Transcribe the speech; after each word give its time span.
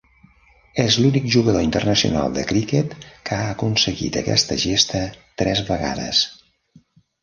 És 0.83 0.95
l'únic 1.01 1.27
jugador 1.35 1.65
internacional 1.65 2.33
de 2.39 2.47
cricket 2.53 2.97
que 3.29 3.39
ha 3.39 3.47
aconseguit 3.59 4.21
aquesta 4.27 4.61
gesta 4.67 5.07
tres 5.45 5.67
vegades. 5.73 6.29